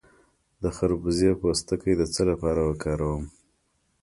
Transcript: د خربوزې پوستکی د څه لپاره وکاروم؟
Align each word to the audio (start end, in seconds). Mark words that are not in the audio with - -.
د 0.61 0.63
خربوزې 0.75 1.31
پوستکی 1.41 1.93
د 1.97 2.01
څه 2.13 2.21
لپاره 2.29 2.61
وکاروم؟ 2.69 3.23